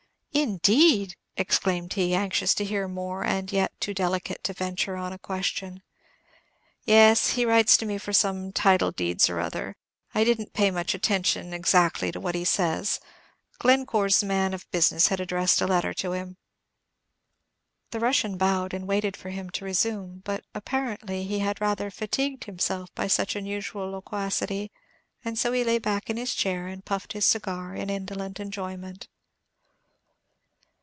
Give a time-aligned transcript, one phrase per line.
[0.33, 5.19] "Indeed!" exclaimed he, anxious to hear more, and yet too delicate to venture on a
[5.19, 5.83] question.
[6.85, 9.75] "Yes; he writes to me for some title deeds or other.
[10.15, 13.01] I did n't pay much attention, exactly, to what he says.
[13.59, 16.37] Glen core's man of business had addressed a letter to him."
[17.91, 22.45] The Russian bowed, and waited for him to resume; but, apparently, he had rather fatigued
[22.45, 24.71] himself by such unusual loquacity,
[25.25, 29.09] and so he lay back in his chair, and puffed his cigar in indolent enjoyment.